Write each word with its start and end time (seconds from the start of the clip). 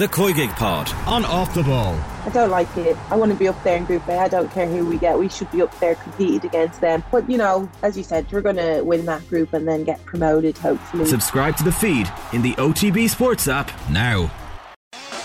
the 0.00 0.08
Koigig 0.08 0.48
Pod 0.56 0.90
on 1.06 1.26
Off 1.26 1.52
the 1.52 1.62
Ball. 1.62 1.92
I 2.24 2.30
don't 2.30 2.48
like 2.48 2.74
it. 2.78 2.96
I 3.10 3.16
want 3.16 3.32
to 3.32 3.38
be 3.38 3.48
up 3.48 3.62
there 3.62 3.76
in 3.76 3.84
Group 3.84 4.08
A. 4.08 4.16
I 4.16 4.28
don't 4.28 4.50
care 4.50 4.66
who 4.66 4.86
we 4.86 4.96
get. 4.96 5.18
We 5.18 5.28
should 5.28 5.50
be 5.50 5.60
up 5.60 5.78
there 5.78 5.94
competing 5.94 6.48
against 6.48 6.80
them. 6.80 7.04
But, 7.12 7.28
you 7.28 7.36
know, 7.36 7.70
as 7.82 7.98
you 7.98 8.02
said, 8.02 8.26
we're 8.32 8.40
going 8.40 8.56
to 8.56 8.80
win 8.80 9.04
that 9.04 9.28
group 9.28 9.52
and 9.52 9.68
then 9.68 9.84
get 9.84 10.02
promoted, 10.06 10.56
hopefully. 10.56 11.04
Subscribe 11.04 11.54
to 11.58 11.64
the 11.64 11.72
feed 11.72 12.10
in 12.32 12.40
the 12.40 12.54
OTB 12.54 13.10
Sports 13.10 13.46
app 13.46 13.70
now. 13.90 14.30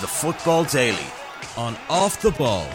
The 0.01 0.07
Football 0.07 0.65
Daily 0.65 1.07
on 1.55 1.77
Off 1.89 2.21
the 2.21 2.31
Ball. 2.31 2.67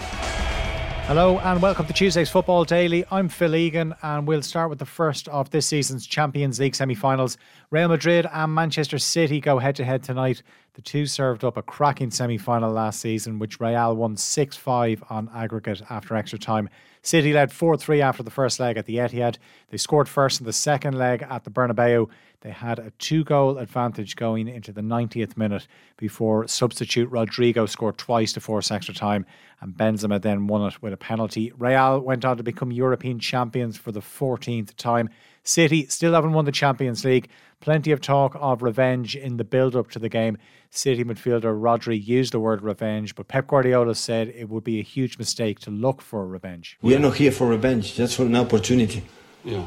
Hello 1.10 1.40
and 1.40 1.60
welcome 1.60 1.86
to 1.86 1.92
Tuesday's 1.92 2.30
Football 2.30 2.64
Daily. 2.64 3.04
I'm 3.10 3.28
Phil 3.28 3.56
Egan 3.56 3.96
and 4.00 4.28
we'll 4.28 4.42
start 4.42 4.70
with 4.70 4.78
the 4.78 4.86
first 4.86 5.26
of 5.26 5.50
this 5.50 5.66
season's 5.66 6.06
Champions 6.06 6.60
League 6.60 6.76
semi 6.76 6.94
finals. 6.94 7.36
Real 7.70 7.88
Madrid 7.88 8.28
and 8.32 8.54
Manchester 8.54 8.96
City 8.96 9.40
go 9.40 9.58
head 9.58 9.74
to 9.74 9.84
head 9.84 10.04
tonight. 10.04 10.44
The 10.80 10.84
two 10.84 11.04
served 11.04 11.44
up 11.44 11.58
a 11.58 11.62
cracking 11.62 12.10
semi 12.10 12.38
final 12.38 12.72
last 12.72 13.00
season, 13.00 13.38
which 13.38 13.60
Real 13.60 13.94
won 13.94 14.16
6 14.16 14.56
5 14.56 15.04
on 15.10 15.28
aggregate 15.34 15.82
after 15.90 16.16
extra 16.16 16.38
time. 16.38 16.70
City 17.02 17.32
led 17.32 17.52
4 17.52 17.76
3 17.76 18.02
after 18.02 18.22
the 18.22 18.30
first 18.30 18.60
leg 18.60 18.76
at 18.76 18.86
the 18.86 18.96
Etihad. 18.96 19.38
They 19.70 19.76
scored 19.76 20.08
first 20.08 20.40
in 20.40 20.46
the 20.46 20.52
second 20.52 20.98
leg 20.98 21.24
at 21.28 21.44
the 21.44 21.50
Bernabeu. 21.50 22.08
They 22.42 22.50
had 22.50 22.78
a 22.78 22.92
two 22.98 23.22
goal 23.22 23.58
advantage 23.58 24.16
going 24.16 24.48
into 24.48 24.72
the 24.72 24.80
90th 24.80 25.36
minute 25.36 25.66
before 25.98 26.48
substitute 26.48 27.10
Rodrygo 27.10 27.68
scored 27.68 27.98
twice 27.98 28.32
to 28.32 28.40
force 28.40 28.70
extra 28.70 28.94
time, 28.94 29.26
and 29.60 29.74
Benzema 29.74 30.20
then 30.20 30.46
won 30.46 30.66
it 30.66 30.82
with 30.82 30.92
a 30.92 30.96
penalty. 30.96 31.52
Real 31.58 32.00
went 32.00 32.24
on 32.24 32.38
to 32.38 32.42
become 32.42 32.72
European 32.72 33.18
champions 33.18 33.76
for 33.76 33.92
the 33.92 34.00
14th 34.00 34.74
time. 34.76 35.10
City 35.42 35.86
still 35.86 36.12
haven't 36.12 36.32
won 36.32 36.44
the 36.44 36.52
Champions 36.52 37.04
League. 37.04 37.28
Plenty 37.60 37.92
of 37.92 38.00
talk 38.00 38.36
of 38.40 38.62
revenge 38.62 39.16
in 39.16 39.36
the 39.36 39.44
build 39.44 39.76
up 39.76 39.90
to 39.90 39.98
the 39.98 40.08
game. 40.08 40.38
City 40.70 41.04
midfielder 41.04 41.58
Rodri 41.60 42.02
used 42.02 42.32
the 42.32 42.40
word 42.40 42.62
revenge, 42.62 43.14
but 43.14 43.28
Pep 43.28 43.48
Guardiola 43.48 43.94
said 43.94 44.28
it 44.28 44.48
would 44.48 44.64
be 44.64 44.78
a 44.78 44.82
huge 44.82 45.18
mistake 45.18 45.58
to 45.60 45.70
look 45.70 46.00
for 46.00 46.26
revenge. 46.26 46.78
We 46.80 46.89
are 46.94 46.98
not 46.98 47.16
here 47.16 47.32
for 47.32 47.46
revenge, 47.46 47.94
just 47.94 48.16
for 48.16 48.24
an 48.24 48.36
opportunity. 48.36 49.02
Yeah. 49.44 49.64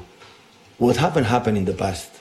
What 0.77 0.97
happened 0.97 1.27
happened 1.27 1.57
in 1.57 1.65
the 1.65 1.73
past. 1.73 2.11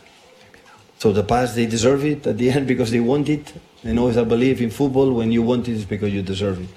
So 0.99 1.13
the 1.13 1.25
past 1.25 1.57
they 1.57 1.67
deserve 1.67 2.05
it 2.05 2.27
at 2.27 2.39
the 2.39 2.51
end 2.51 2.67
because 2.67 2.91
they 2.91 3.01
want 3.01 3.29
it. 3.29 3.53
And 3.83 3.99
always 3.99 4.17
I 4.17 4.25
believe 4.25 4.63
in 4.63 4.71
football 4.71 5.13
when 5.13 5.33
you 5.33 5.43
want 5.43 5.69
it 5.69 5.73
is 5.73 5.85
because 5.85 6.13
you 6.13 6.23
deserve 6.23 6.61
it. 6.61 6.69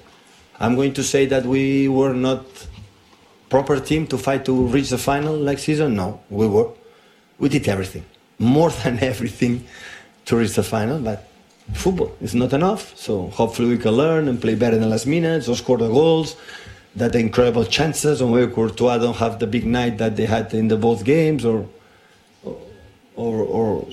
I'm 0.58 0.74
going 0.74 0.94
to 0.94 1.04
say 1.04 1.26
that 1.26 1.44
we 1.44 1.88
were 1.88 2.14
not 2.14 2.44
proper 3.48 3.78
team 3.78 4.06
to 4.08 4.18
fight 4.18 4.44
to 4.46 4.66
reach 4.66 4.90
the 4.90 4.98
final 4.98 5.36
next 5.36 5.62
season. 5.62 5.94
No, 5.94 6.20
we 6.30 6.48
were. 6.48 6.70
We 7.38 7.48
did 7.48 7.68
everything, 7.68 8.04
more 8.38 8.70
than 8.82 8.98
everything, 8.98 9.64
to 10.24 10.36
reach 10.36 10.54
the 10.54 10.62
final. 10.62 10.98
But 10.98 11.28
football 11.74 12.16
is 12.20 12.34
not 12.34 12.52
enough. 12.52 12.96
So 12.96 13.28
hopefully 13.28 13.68
we 13.68 13.78
can 13.78 13.92
learn 13.92 14.28
and 14.28 14.40
play 14.40 14.54
better 14.54 14.76
in 14.76 14.82
the 14.82 14.88
last 14.88 15.06
minutes 15.06 15.48
or 15.48 15.56
score 15.56 15.78
the 15.78 15.88
goals. 15.88 16.36
That 16.96 17.14
incredible 17.14 17.64
chances, 17.64 18.22
or 18.22 18.34
maybe 18.34 18.52
Courtois 18.52 18.98
don't 18.98 19.16
have 19.16 19.38
the 19.38 19.46
big 19.46 19.66
night 19.66 19.98
that 19.98 20.16
they 20.16 20.24
had 20.24 20.52
in 20.54 20.68
the 20.68 20.76
both 20.76 21.04
games, 21.04 21.44
or, 21.44 21.68
or, 22.42 23.36
or 23.44 23.86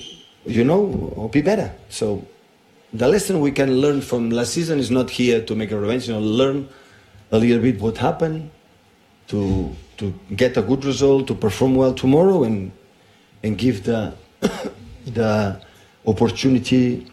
you 0.46 0.64
know, 0.64 1.12
or 1.16 1.30
be 1.30 1.42
better. 1.42 1.74
So 1.90 2.26
the 2.94 3.08
lesson 3.08 3.40
we 3.40 3.52
can 3.52 3.82
learn 3.82 4.02
from 4.02 4.30
last 4.30 4.54
season 4.54 4.80
is 4.80 4.90
not 4.90 5.10
here 5.10 5.42
to 5.44 5.56
make 5.56 5.72
a 5.72 5.78
revenge. 5.78 6.08
You 6.08 6.14
know, 6.14 6.22
learn 6.22 6.70
a 7.32 7.38
little 7.38 7.60
bit 7.60 7.82
what 7.82 7.98
happened 7.98 8.52
to 9.28 9.76
to 9.98 10.14
get 10.36 10.58
a 10.58 10.62
good 10.62 10.86
result, 10.86 11.28
to 11.28 11.36
perform 11.36 11.76
well 11.76 11.94
tomorrow, 11.94 12.44
and 12.44 12.72
and 13.44 13.58
give 13.58 13.84
the 13.84 14.14
the 15.06 15.62
opportunity 16.06 17.08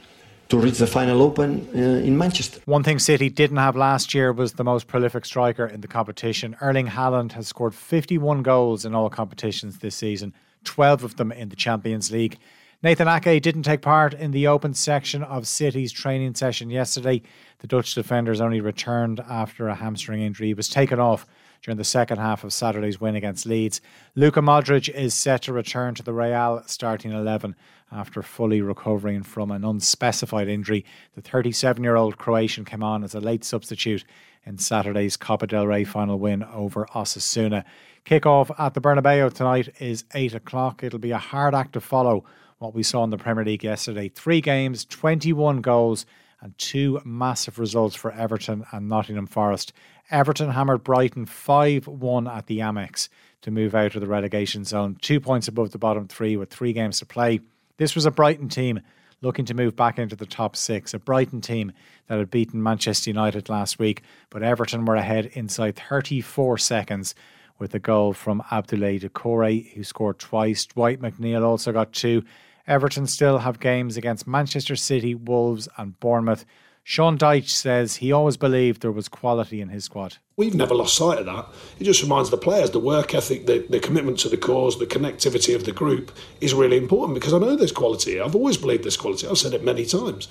to 0.51 0.59
reach 0.59 0.79
the 0.79 0.87
final 0.87 1.23
open 1.23 1.69
uh, 1.75 1.79
in 1.79 2.19
Manchester. 2.19 2.61
One 2.67 2.83
thing 2.83 2.99
City 2.99 3.31
didn't 3.31 3.59
have 3.59 3.77
last 3.77 4.13
year 4.13 4.33
was 4.33 4.55
the 4.55 4.65
most 4.65 4.89
prolific 4.89 5.25
striker 5.25 5.65
in 5.65 5.81
the 5.81 5.89
competition. 5.89 6.57
Erling 6.61 6.89
Haaland 6.89 7.33
has 7.33 7.47
scored 7.47 7.75
51 7.75 8.43
goals 8.43 8.85
in 8.85 8.95
all 8.95 9.09
competitions 9.09 9.79
this 9.79 9.95
season, 9.95 10.35
12 10.65 11.05
of 11.05 11.17
them 11.17 11.31
in 11.31 11.49
the 11.51 11.57
Champions 11.57 12.11
League. 12.11 12.37
Nathan 12.83 13.09
Ake 13.09 13.43
didn't 13.43 13.65
take 13.65 13.83
part 13.83 14.15
in 14.15 14.31
the 14.31 14.47
open 14.47 14.73
section 14.73 15.23
of 15.23 15.47
City's 15.47 15.93
training 15.93 16.35
session 16.35 16.71
yesterday. 16.71 17.21
The 17.59 17.67
Dutch 17.67 17.95
defenders 17.95 18.41
only 18.41 18.63
returned 18.63 19.21
after 19.21 19.69
a 19.69 19.75
hamstring 19.75 20.23
injury. 20.23 20.47
He 20.47 20.55
was 20.55 20.71
taken 20.71 20.99
off 20.99 21.27
during 21.61 21.77
the 21.77 21.85
second 21.85 22.17
half 22.17 22.43
of 22.43 22.55
Saturday's 22.55 22.99
win 22.99 23.17
against 23.17 23.45
Leeds. 23.45 23.83
Luka 24.15 24.41
Modric 24.41 24.89
is 24.89 25.13
set 25.13 25.43
to 25.43 25.53
return 25.53 25.95
to 25.97 26.03
the 26.03 26.15
Real 26.15 26.63
starting 26.65 27.13
11 27.13 27.55
after 27.93 28.23
fully 28.23 28.63
recovering 28.63 29.25
from 29.25 29.51
an 29.51 29.63
unspecified 29.63 30.49
injury. 30.49 30.87
The 31.15 31.21
37 31.21 31.85
year 31.85 31.97
old 31.97 32.17
Croatian 32.17 32.65
came 32.65 32.83
on 32.83 33.05
as 33.05 33.15
a 33.15 33.21
late 33.21 33.45
substitute 33.45 34.05
in 34.47 34.57
Saturday's 34.57 35.19
Copa 35.19 35.47
del 35.47 35.67
Rey 35.67 35.85
final 35.85 36.19
win 36.19 36.43
over 36.45 36.87
Osasuna. 36.95 37.63
Kick-off 38.07 38.51
at 38.59 38.73
the 38.73 38.81
Bernabeu 38.81 39.31
tonight 39.35 39.69
is 39.81 40.05
8 40.15 40.35
o'clock. 40.35 40.83
It'll 40.83 40.99
be 40.99 41.11
a 41.11 41.19
hard 41.19 41.55
act 41.55 41.75
to 41.75 41.83
follow 41.83 42.25
what 42.61 42.75
we 42.75 42.83
saw 42.83 43.03
in 43.03 43.11
the 43.11 43.17
Premier 43.17 43.43
League 43.45 43.65
yesterday. 43.65 44.11
Three 44.11 44.43
games, 44.43 44.85
21 44.85 45.63
goals, 45.63 46.05
and 46.43 46.57
two 46.59 47.01
massive 47.05 47.59
results 47.59 47.97
for 47.97 48.13
Everton 48.13 48.65
and 48.71 48.87
Nottingham 48.87 49.27
Forest. 49.27 49.73
Everton 50.11 50.51
hammered 50.51 50.85
Brighton 50.85 51.25
5 51.25 51.89
1 51.89 52.29
at 52.29 52.47
the 52.47 52.59
Amex 52.59 53.09
to 53.41 53.51
move 53.51 53.75
out 53.75 53.95
of 53.95 54.03
the 54.03 54.07
relegation 54.07 54.65
zone, 54.65 54.99
two 55.01 55.21
points 55.21 55.49
above 55.49 55.71
the 55.71 55.79
bottom 55.79 56.07
three 56.07 56.37
with 56.37 56.51
three 56.51 56.75
games 56.75 56.99
to 56.99 57.07
play. 57.07 57.41
This 57.79 57.95
was 57.95 58.05
a 58.05 58.11
Brighton 58.11 58.51
team 58.51 58.81
looking 59.23 59.47
to 59.47 59.55
move 59.55 59.75
back 59.75 59.99
into 59.99 60.17
the 60.17 60.27
top 60.27 60.55
six, 60.55 60.93
a 60.93 60.99
Brighton 60.99 61.41
team 61.41 61.73
that 62.09 62.19
had 62.19 62.31
beaten 62.31 62.63
Manchester 62.63 63.09
United 63.09 63.49
last 63.49 63.79
week, 63.79 64.03
but 64.29 64.43
Everton 64.43 64.85
were 64.85 64.97
ahead 64.97 65.31
inside 65.33 65.77
34 65.77 66.59
seconds 66.59 67.15
with 67.59 67.75
a 67.75 67.79
goal 67.79 68.13
from 68.13 68.43
Abdoulaye 68.51 69.01
Doucouré, 69.01 69.73
who 69.73 69.83
scored 69.83 70.19
twice. 70.19 70.67
Dwight 70.67 71.01
McNeil 71.01 71.43
also 71.43 71.73
got 71.73 71.93
two. 71.93 72.23
Everton 72.71 73.09
still 73.09 73.39
have 73.39 73.59
games 73.59 73.97
against 73.97 74.29
Manchester 74.29 74.77
City, 74.77 75.13
Wolves, 75.13 75.69
and 75.77 75.99
Bournemouth. 75.99 76.47
Sean 76.85 77.19
Dyche 77.19 77.49
says 77.49 77.97
he 77.97 78.13
always 78.13 78.37
believed 78.37 78.81
there 78.81 78.93
was 78.93 79.09
quality 79.09 79.61
in 79.61 79.71
his 79.71 79.85
squad. 79.85 80.19
We've 80.37 80.55
never 80.55 80.75
lost 80.75 80.97
sight 80.97 81.19
of 81.19 81.27
that. 81.27 81.49
It 81.81 81.85
just 81.85 82.01
reminds 82.01 82.31
the 82.31 82.39
players 82.39 82.71
the 82.71 82.79
work 82.79 83.13
ethic, 83.13 83.47
the, 83.47 83.67
the 83.69 83.81
commitment 83.81 84.21
to 84.21 84.29
the 84.29 84.37
cause, 84.37 84.79
the 84.79 84.87
connectivity 84.87 85.55
of 85.57 85.65
the 85.65 85.73
group 85.73 86.13
is 86.41 86.55
really 86.55 86.77
important 86.77 87.17
because 87.17 87.35
I 87.35 87.39
know 87.39 87.57
there's 87.57 87.73
quality. 87.73 88.21
I've 88.21 88.37
always 88.37 88.57
believed 88.57 88.85
there's 88.85 88.97
quality. 88.97 89.27
I've 89.27 89.37
said 89.37 89.53
it 89.53 89.65
many 89.65 89.85
times. 89.85 90.29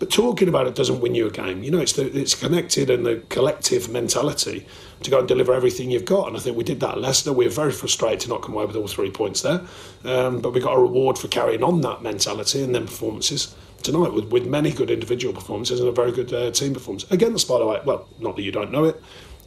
But 0.00 0.10
talking 0.10 0.48
about 0.48 0.66
it 0.66 0.74
doesn't 0.74 1.00
win 1.00 1.14
you 1.14 1.26
a 1.26 1.30
game. 1.30 1.62
You 1.62 1.70
know, 1.70 1.78
it's 1.78 1.92
the, 1.92 2.06
it's 2.18 2.34
connected 2.34 2.88
and 2.88 3.04
the 3.04 3.22
collective 3.28 3.90
mentality 3.90 4.66
to 5.02 5.10
go 5.10 5.18
and 5.18 5.28
deliver 5.28 5.52
everything 5.52 5.90
you've 5.90 6.06
got. 6.06 6.26
And 6.26 6.38
I 6.38 6.40
think 6.40 6.56
we 6.56 6.64
did 6.64 6.80
that 6.80 6.92
at 6.92 7.00
Leicester. 7.00 7.34
We 7.34 7.44
were 7.44 7.50
very 7.50 7.70
frustrated 7.70 8.20
to 8.20 8.30
not 8.30 8.40
come 8.40 8.54
away 8.54 8.64
with 8.64 8.76
all 8.76 8.88
three 8.88 9.10
points 9.10 9.42
there. 9.42 9.60
Um, 10.04 10.40
but 10.40 10.54
we 10.54 10.60
got 10.60 10.72
a 10.72 10.80
reward 10.80 11.18
for 11.18 11.28
carrying 11.28 11.62
on 11.62 11.82
that 11.82 12.02
mentality 12.02 12.62
and 12.62 12.74
then 12.74 12.86
performances 12.86 13.54
tonight 13.82 14.14
with, 14.14 14.32
with 14.32 14.46
many 14.46 14.70
good 14.70 14.90
individual 14.90 15.34
performances 15.34 15.80
and 15.80 15.88
a 15.88 15.92
very 15.92 16.12
good 16.12 16.32
uh, 16.32 16.50
team 16.50 16.72
performance. 16.72 17.10
Against, 17.10 17.46
by 17.46 17.58
the 17.58 17.66
way, 17.66 17.80
well, 17.84 18.08
not 18.18 18.36
that 18.36 18.42
you 18.42 18.52
don't 18.52 18.72
know 18.72 18.84
it, 18.84 19.02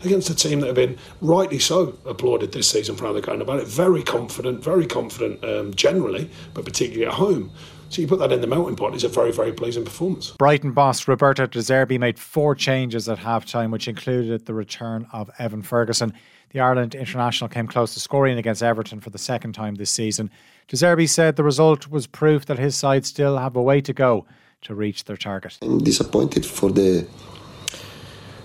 against 0.06 0.30
a 0.30 0.36
team 0.36 0.60
that 0.62 0.68
have 0.68 0.76
been 0.76 0.98
rightly 1.22 1.60
so 1.60 1.98
applauded 2.06 2.52
this 2.52 2.70
season 2.70 2.96
for 2.96 3.06
how 3.06 3.14
they're 3.14 3.22
going 3.22 3.42
about 3.42 3.60
it. 3.60 3.68
Very 3.68 4.04
confident, 4.04 4.64
very 4.64 4.86
confident 4.86 5.44
um, 5.44 5.74
generally, 5.74 6.30
but 6.54 6.66
particularly 6.66 7.06
at 7.06 7.14
home. 7.14 7.52
So 7.90 8.02
you 8.02 8.08
put 8.08 8.18
that 8.20 8.32
in 8.32 8.42
the 8.42 8.48
melting 8.48 8.76
pot, 8.76 8.96
it's 8.96 9.04
a 9.04 9.08
very, 9.08 9.32
very 9.32 9.54
pleasing 9.54 9.86
performance. 9.86 10.32
Brighton 10.32 10.72
boss 10.72 11.08
Roberto 11.08 11.46
De 11.46 11.60
Zerbi 11.60 12.00
made 12.00 12.18
four 12.18 12.56
changes 12.56 13.08
at 13.08 13.20
halftime, 13.20 13.72
which 13.72 13.88
included 13.88 14.48
the 14.48 14.54
return 14.56 15.06
of 15.14 15.30
Evan 15.38 15.62
Ferguson. 15.62 16.12
The 16.50 16.60
Ireland 16.60 16.96
international 16.96 17.50
came 17.50 17.68
close 17.68 17.94
to 17.94 18.00
scoring 18.00 18.40
against 18.40 18.64
Everton 18.64 19.00
for 19.00 19.12
the 19.12 19.20
second 19.20 19.54
time 19.54 19.76
this 19.76 19.92
season. 19.92 20.32
De 20.68 20.76
Zerbi 20.76 21.08
said 21.08 21.36
the 21.36 21.44
result 21.44 21.88
was 21.88 22.08
proof 22.08 22.48
that 22.48 22.58
his 22.58 22.76
side 22.76 23.06
still 23.06 23.38
have 23.38 23.56
a 23.56 23.62
way 23.62 23.80
to 23.82 23.94
go 23.94 24.26
to 24.62 24.74
reach 24.74 25.06
their 25.06 25.18
target. 25.18 25.60
I'm 25.62 25.78
disappointed 25.80 26.46
for 26.46 26.72
the 26.72 27.08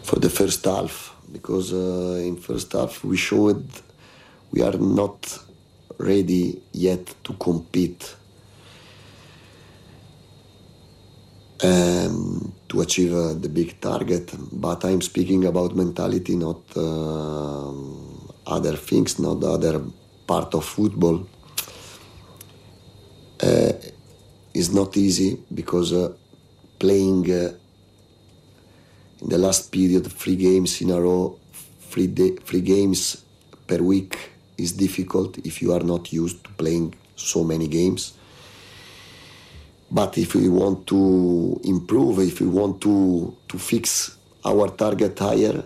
for 0.03 0.19
the 0.19 0.31
first 0.31 0.65
half 0.65 1.15
because 1.33 1.73
uh, 1.73 2.21
in 2.29 2.37
first 2.37 2.73
half 2.73 3.05
we 3.05 3.17
showed 3.17 3.65
we 4.51 4.63
are 4.63 4.79
not 4.79 5.39
ready 5.99 6.63
yet 6.73 7.15
to 7.25 7.33
compete 7.35 8.15
um, 11.63 12.53
to 12.69 12.81
achieve 12.81 13.13
uh, 13.13 13.35
the 13.35 13.49
big 13.49 13.81
target. 13.81 14.33
But 14.53 14.85
I'm 14.85 15.01
speaking 15.03 15.45
about 15.45 15.75
mentality, 15.75 16.37
not 16.37 16.63
uh, 16.77 17.73
other 18.47 18.77
things, 18.77 19.19
not 19.19 19.43
other 19.43 19.83
part 20.27 20.55
of 20.55 20.65
football. 20.65 21.27
Uh, 23.43 23.73
is 24.55 24.73
not 24.73 24.97
easy 24.97 25.39
because 25.55 25.93
uh, 25.93 26.13
playing 26.79 27.31
uh, 27.31 27.53
in 29.23 29.29
the 29.29 29.38
last 29.38 29.73
period 29.73 30.06
three 30.12 30.37
games 30.37 30.81
in 30.81 30.91
a 30.91 31.00
row, 31.00 31.38
three, 31.81 32.06
day, 32.06 32.37
three 32.37 32.61
games 32.61 33.25
per 33.67 33.79
week 33.79 34.32
is 34.56 34.73
difficult 34.73 35.38
if 35.38 35.62
you 35.62 35.73
are 35.73 35.85
not 35.85 36.12
used 36.12 36.43
to 36.44 36.50
playing 36.53 36.94
so 37.17 37.43
many 37.44 37.69
games 37.69 38.19
But 39.91 40.19
if 40.19 40.35
we 40.35 40.49
want 40.49 40.87
to 40.88 41.61
improve, 41.65 42.19
if 42.19 42.41
we 42.41 42.47
want 42.47 42.81
to, 42.82 43.35
to 43.49 43.59
fix 43.59 44.17
our 44.44 44.69
target 44.69 45.19
higher, 45.19 45.65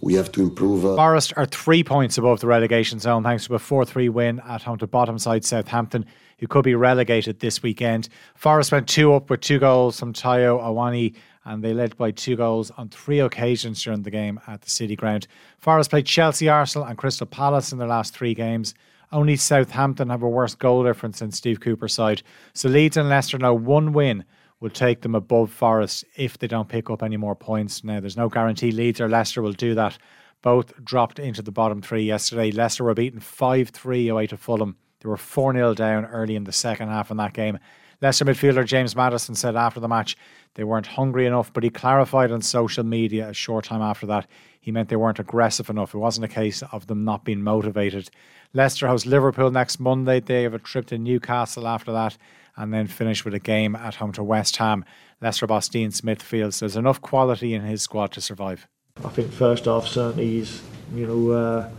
we 0.00 0.14
have 0.14 0.32
to 0.32 0.40
improve. 0.40 0.86
Uh, 0.86 0.96
Forest 0.96 1.34
are 1.36 1.44
three 1.44 1.84
points 1.84 2.16
above 2.16 2.40
the 2.40 2.46
relegation 2.46 2.98
zone 2.98 3.22
thanks 3.22 3.46
to 3.46 3.54
a 3.54 3.58
4 3.58 3.84
3 3.84 4.08
win 4.08 4.40
at 4.48 4.62
home 4.62 4.78
to 4.78 4.86
bottom 4.86 5.18
side 5.18 5.44
Southampton, 5.44 6.06
who 6.38 6.46
could 6.46 6.64
be 6.64 6.74
relegated 6.74 7.40
this 7.40 7.62
weekend. 7.62 8.08
Forest 8.34 8.72
went 8.72 8.88
two 8.88 9.12
up 9.12 9.28
with 9.28 9.42
two 9.42 9.58
goals 9.58 10.00
from 10.00 10.14
Taiwo 10.14 10.62
Awoniyi, 10.62 11.14
and 11.44 11.62
they 11.62 11.72
led 11.72 11.96
by 11.96 12.10
two 12.10 12.36
goals 12.36 12.70
on 12.72 12.88
three 12.88 13.20
occasions 13.20 13.82
during 13.82 14.02
the 14.02 14.10
game 14.10 14.40
at 14.46 14.62
the 14.62 14.70
City 14.70 14.96
Ground. 14.96 15.26
Forest 15.58 15.90
played 15.90 16.06
Chelsea, 16.06 16.48
Arsenal, 16.48 16.86
and 16.86 16.98
Crystal 16.98 17.26
Palace 17.26 17.72
in 17.72 17.78
their 17.78 17.88
last 17.88 18.14
three 18.14 18.34
games. 18.34 18.74
Only 19.12 19.36
Southampton 19.36 20.10
have 20.10 20.22
a 20.22 20.28
worse 20.28 20.54
goal 20.54 20.84
difference 20.84 21.18
than 21.18 21.32
Steve 21.32 21.60
Cooper's 21.60 21.94
side. 21.94 22.22
So 22.52 22.68
Leeds 22.68 22.96
and 22.96 23.08
Leicester 23.08 23.38
now 23.38 23.54
one 23.54 23.92
win 23.92 24.24
will 24.60 24.70
take 24.70 25.00
them 25.00 25.14
above 25.14 25.50
Forest 25.50 26.04
if 26.16 26.38
they 26.38 26.46
don't 26.46 26.68
pick 26.68 26.90
up 26.90 27.02
any 27.02 27.16
more 27.16 27.34
points. 27.34 27.82
Now, 27.82 27.98
there's 28.00 28.16
no 28.16 28.28
guarantee 28.28 28.70
Leeds 28.70 29.00
or 29.00 29.08
Leicester 29.08 29.42
will 29.42 29.52
do 29.52 29.74
that. 29.74 29.98
Both 30.42 30.72
dropped 30.84 31.18
into 31.18 31.42
the 31.42 31.50
bottom 31.50 31.82
three 31.82 32.04
yesterday. 32.04 32.50
Leicester 32.50 32.84
were 32.84 32.94
beaten 32.94 33.20
5 33.20 33.70
3 33.70 34.08
away 34.08 34.26
to 34.28 34.36
Fulham. 34.36 34.76
They 35.00 35.08
were 35.08 35.16
4 35.16 35.54
0 35.54 35.74
down 35.74 36.04
early 36.06 36.36
in 36.36 36.44
the 36.44 36.52
second 36.52 36.88
half 36.88 37.10
in 37.10 37.16
that 37.16 37.32
game. 37.32 37.58
Leicester 38.00 38.24
midfielder 38.24 38.64
James 38.64 38.96
Maddison 38.96 39.34
said 39.34 39.56
after 39.56 39.80
the 39.80 39.88
match 39.88 40.16
they 40.54 40.64
weren't 40.64 40.86
hungry 40.86 41.26
enough, 41.26 41.52
but 41.52 41.62
he 41.62 41.70
clarified 41.70 42.32
on 42.32 42.42
social 42.42 42.84
media 42.84 43.28
a 43.28 43.34
short 43.34 43.64
time 43.64 43.82
after 43.82 44.06
that 44.06 44.26
he 44.60 44.70
meant 44.70 44.90
they 44.90 44.96
weren't 44.96 45.18
aggressive 45.18 45.70
enough. 45.70 45.94
It 45.94 45.98
wasn't 45.98 46.26
a 46.26 46.28
case 46.28 46.62
of 46.70 46.86
them 46.86 47.04
not 47.04 47.24
being 47.24 47.42
motivated. 47.42 48.10
Leicester 48.52 48.86
host 48.86 49.06
Liverpool 49.06 49.50
next 49.50 49.80
Monday. 49.80 50.20
They 50.20 50.42
have 50.42 50.54
a 50.54 50.58
trip 50.58 50.86
to 50.86 50.98
Newcastle 50.98 51.66
after 51.66 51.92
that 51.92 52.18
and 52.56 52.72
then 52.74 52.86
finish 52.86 53.24
with 53.24 53.32
a 53.32 53.38
game 53.38 53.74
at 53.74 53.94
home 53.94 54.12
to 54.12 54.22
West 54.22 54.56
Ham. 54.58 54.84
Leicester 55.22 55.46
boss 55.46 55.68
Dean 55.68 55.90
Smith 55.90 56.22
feels 56.22 56.60
there's 56.60 56.76
enough 56.76 57.00
quality 57.00 57.54
in 57.54 57.62
his 57.62 57.80
squad 57.80 58.12
to 58.12 58.20
survive. 58.20 58.66
I 59.02 59.08
think 59.08 59.32
first 59.32 59.66
off, 59.66 59.88
certainly 59.88 60.38
is 60.38 60.62
you 60.94 61.06
know 61.06 61.30
uh, 61.30 61.70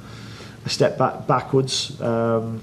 a 0.66 0.70
step 0.70 0.98
back 0.98 1.28
backwards, 1.28 2.02
um, 2.02 2.62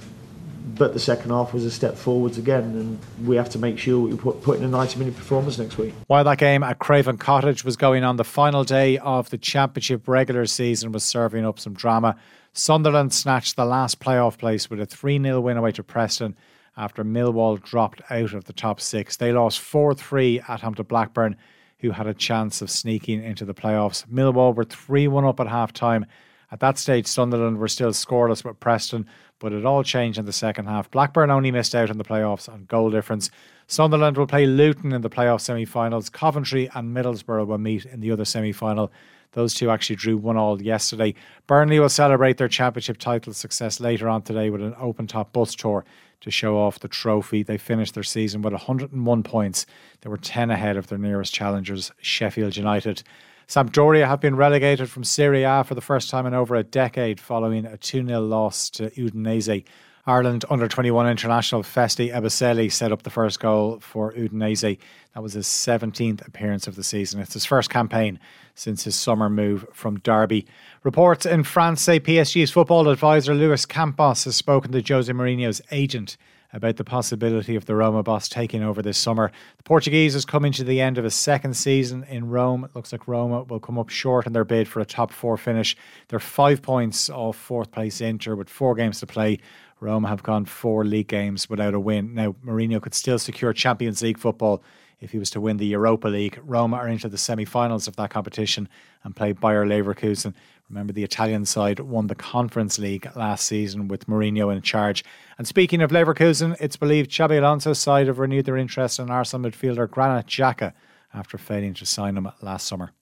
but 0.79 0.93
the 0.93 1.01
second 1.01 1.31
half 1.31 1.53
was 1.53 1.65
a 1.65 1.71
step 1.71 1.97
forwards 1.97 2.39
again, 2.39 2.63
and 2.63 3.27
we 3.27 3.37
have 3.37 3.51
to 3.51 3.59
make 3.59 3.79
sure 3.79 4.01
we 4.01 4.17
put, 4.17 4.43
put 4.43 4.59
in 4.59 4.65
a 4.65 4.69
90 4.69 4.99
minute 4.99 5.17
performance 5.17 5.59
next 5.59 5.77
week. 5.77 5.93
While 6.07 6.25
that 6.25 6.39
game 6.39 6.63
at 6.63 6.79
Craven 6.79 7.19
Cottage 7.19 7.65
was 7.65 7.77
going 7.77 8.05
on, 8.05 8.17
the 8.17 8.25
final 8.25 8.65
day 8.65 8.99
of 8.99 9.29
the 9.31 9.39
Championship 9.39 10.07
regular 10.07 10.47
season 10.47 10.93
was 10.93 11.05
serving 11.05 11.45
up 11.45 11.59
some 11.59 11.75
drama. 11.75 12.17
Sunderland 12.53 13.13
snatched 13.13 13.57
the 13.57 13.65
last 13.65 14.01
playoff 14.01 14.39
place 14.39 14.71
with 14.71 14.81
a 14.81 14.87
3 14.87 15.21
0 15.21 15.41
win 15.41 15.57
away 15.57 15.73
to 15.73 15.83
Preston 15.83 16.37
after 16.77 17.05
Millwall 17.05 17.63
dropped 17.63 18.01
out 18.11 18.33
of 18.33 18.45
the 18.45 18.53
top 18.53 18.81
six. 18.81 19.17
They 19.17 19.33
lost 19.33 19.59
4 19.59 19.95
3 19.95 20.41
at 20.49 20.61
home 20.61 20.75
to 20.77 20.85
Blackburn, 20.85 21.37
who 21.81 21.91
had 21.91 22.07
a 22.07 22.15
chance 22.15 22.63
of 22.63 22.71
sneaking 22.71 23.23
into 23.23 23.45
the 23.45 23.55
playoffs. 23.55 24.07
Millwall 24.07 24.55
were 24.55 24.65
3 24.65 25.09
1 25.09 25.25
up 25.25 25.41
at 25.41 25.49
half 25.49 25.73
time. 25.73 26.07
At 26.51 26.61
that 26.61 26.79
stage, 26.79 27.07
Sunderland 27.07 27.59
were 27.59 27.69
still 27.69 27.91
scoreless 27.91 28.45
with 28.45 28.59
Preston, 28.59 29.07
but 29.39 29.53
it 29.53 29.67
all 29.67 29.83
changed 29.83 30.19
in 30.19 30.25
the 30.25 30.33
second 30.33 30.67
half. 30.67 30.91
Blackburn 30.91 31.31
only 31.31 31.51
missed 31.51 31.75
out 31.75 31.91
in 31.91 31.99
the 31.99 32.05
playoffs 32.05 32.49
on 32.49 32.65
goal 32.65 32.91
difference. 32.91 33.31
Sunderland 33.67 34.17
will 34.17 34.27
play 34.27 34.47
Luton 34.47 34.93
in 34.93 35.03
the 35.03 35.11
playoff 35.11 35.43
semi 35.43 35.67
finals. 35.67 36.09
Coventry 36.09 36.71
and 36.75 36.97
Middlesbrough 36.97 37.47
will 37.47 37.59
meet 37.59 37.85
in 37.85 38.01
the 38.01 38.11
other 38.11 38.25
semi 38.25 38.53
final. 38.53 38.91
Those 39.33 39.53
two 39.53 39.71
actually 39.71 39.97
drew 39.97 40.17
one 40.17 40.39
all 40.39 40.61
yesterday. 40.63 41.15
Burnley 41.47 41.79
will 41.79 41.91
celebrate 41.91 42.39
their 42.39 42.49
championship 42.49 42.97
title 42.97 43.35
success 43.35 43.79
later 43.79 44.09
on 44.09 44.23
today 44.23 44.49
with 44.49 44.63
an 44.63 44.75
open 44.81 45.07
top 45.07 45.35
bus 45.35 45.55
tour 45.55 45.85
to 46.21 46.31
show 46.31 46.59
off 46.59 46.79
the 46.79 46.89
trophy. 46.89 47.43
They 47.43 47.59
finished 47.59 47.93
their 47.95 48.03
season 48.03 48.41
with 48.41 48.55
101 48.55 49.23
points. 49.23 49.67
They 50.01 50.09
were 50.09 50.17
10 50.17 50.51
ahead 50.51 50.79
of 50.79 50.87
their 50.87 50.99
nearest 50.99 51.35
challengers, 51.35 51.93
Sheffield 52.01 52.57
United. 52.57 53.03
Sampdoria 53.49 54.07
have 54.07 54.21
been 54.21 54.37
relegated 54.37 54.91
from 54.91 55.05
Serie 55.05 55.43
A 55.43 55.65
for 55.65 55.75
the 55.75 55.81
first 55.81 56.11
time 56.11 56.27
in 56.27 56.35
over 56.35 56.55
a 56.55 56.63
decade 56.63 57.19
following 57.19 57.65
a 57.65 57.79
2 57.79 58.07
0 58.07 58.21
loss 58.21 58.69
to 58.71 58.91
Udinese. 58.91 59.65
Ireland 60.05 60.45
under 60.51 60.69
21 60.69 61.09
international 61.09 61.63
Festy 61.63 62.13
Ebosele 62.13 62.71
set 62.71 62.93
up 62.93 63.05
the 63.05 63.11
first 63.11 63.41
goal 63.41 63.81
for 63.81 64.13
Udinese. 64.13 64.79
That 65.15 65.23
was 65.23 65.33
his 65.33 65.47
17th 65.47 66.27
appearance 66.27 66.67
of 66.67 66.77
the 66.77 66.83
season. 66.83 67.21
It's 67.21 67.33
his 67.33 67.47
first 67.47 67.71
campaign 67.71 68.21
since 68.55 68.85
his 68.85 68.97
summer 68.97 69.31
move 69.31 69.67
from 69.73 69.99
Derby. 70.01 70.47
Reports 70.83 71.25
in 71.25 71.43
France 71.43 71.81
say 71.81 72.01
PSG's 72.01 72.51
football 72.51 72.89
advisor 72.89 73.35
Luis 73.35 73.65
Campos 73.65 74.25
has 74.25 74.37
spoken 74.37 74.73
to 74.73 74.83
Jose 74.83 75.11
Mourinho's 75.11 75.63
agent 75.71 76.19
about 76.53 76.77
the 76.77 76.85
possibility 76.85 77.57
of 77.57 77.67
the 77.67 77.75
Roma 77.75 78.03
boss 78.03 78.29
taking 78.29 78.63
over 78.63 78.81
this 78.81 78.99
summer. 78.99 79.31
The 79.59 79.63
Portuguese 79.63 80.15
is 80.15 80.25
coming 80.25 80.53
to 80.53 80.65
the 80.65 80.81
end 80.81 80.99
of 80.99 81.05
his 81.05 81.15
second 81.15 81.55
season 81.55 82.05
in 82.05 82.29
Rome. 82.29 82.65
It 82.65 82.75
looks 82.75 82.93
like 82.93 83.07
Roma 83.07 83.43
will 83.43 83.61
come 83.61 83.79
up 83.79 83.91
short 83.91 84.27
in 84.27 84.33
their 84.33 84.45
bid 84.45 84.69
for 84.69 84.81
a 84.81 84.87
top 84.87 85.13
four 85.13 85.37
finish. 85.37 85.77
They're 86.09 86.21
five 86.21 86.63
points 86.63 87.11
off 87.11 87.37
fourth 87.37 87.71
place 87.71 88.01
Inter 88.01 88.35
with 88.35 88.49
four 88.49 88.75
games 88.75 89.01
to 89.01 89.07
play. 89.07 89.39
Roma 89.81 90.09
have 90.09 90.23
gone 90.23 90.45
four 90.45 90.85
league 90.85 91.09
games 91.09 91.49
without 91.49 91.75
a 91.75 91.81
win. 91.81 92.15
Now, 92.15 92.35
Mourinho 92.45 92.83
could 92.83 92.95
still 92.95 93.19
secure 93.19 93.53
Champions 93.53 94.03
League 94.03 94.19
football 94.19 94.63
if 95.01 95.13
he 95.13 95.19
was 95.19 95.31
to 95.31 95.41
win 95.41 95.59
the 95.59 95.67
Europa 95.67 96.09
League. 96.09 96.41
Roma 96.43 96.77
are 96.77 96.89
into 96.89 97.09
the 97.09 97.19
semi 97.19 97.45
finals 97.45 97.87
of 97.87 97.97
that 97.97 98.11
competition 98.11 98.69
and 99.05 99.15
play 99.15 99.33
Bayer 99.33 99.65
Leverkusen. 99.65 100.35
Remember, 100.69 100.93
the 100.93 101.05
Italian 101.05 101.47
side 101.47 101.81
won 101.81 102.09
the 102.09 102.15
Conference 102.15 102.79
League 102.79 103.09
last 103.17 103.47
season 103.47 103.89
with 103.89 104.07
Mourinho 104.07 104.55
in 104.55 104.61
charge. 104.61 105.03
And 105.39 105.47
speaking 105.47 105.81
of 105.81 105.91
Leverkusen, 105.91 106.57
it's 106.61 106.77
believed 106.77 107.11
Xabi 107.11 107.39
Alonso's 107.39 107.79
side 107.79 108.07
have 108.07 108.19
renewed 108.19 108.45
their 108.45 108.57
interest 108.57 108.99
in 108.99 109.11
Arsenal 109.11 109.51
midfielder 109.51 109.91
Granit 109.91 110.27
Xhaka 110.27 110.75
after 111.15 111.39
failing 111.39 111.73
to 111.75 111.87
sign 111.87 112.19
him 112.19 112.29
last 112.43 112.67
summer. 112.67 112.93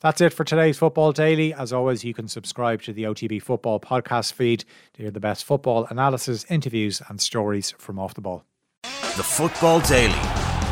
That's 0.00 0.20
it 0.20 0.32
for 0.32 0.44
today's 0.44 0.78
Football 0.78 1.12
Daily. 1.12 1.52
As 1.52 1.72
always, 1.72 2.04
you 2.04 2.14
can 2.14 2.28
subscribe 2.28 2.82
to 2.82 2.92
the 2.92 3.04
OTB 3.04 3.42
Football 3.42 3.80
podcast 3.80 4.34
feed 4.34 4.64
to 4.92 5.02
hear 5.02 5.10
the 5.10 5.20
best 5.20 5.44
football 5.44 5.86
analysis, 5.90 6.44
interviews, 6.48 7.02
and 7.08 7.20
stories 7.20 7.72
from 7.78 7.98
off 7.98 8.14
the 8.14 8.20
ball. 8.20 8.44
The 8.82 9.24
Football 9.24 9.80
Daily 9.80 10.12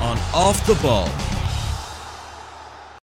on 0.03 0.19
Off 0.35 0.65
the 0.67 0.75
Ball. 0.77 1.34